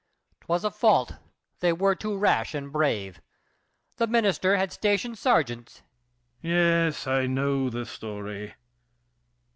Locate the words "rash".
2.17-2.55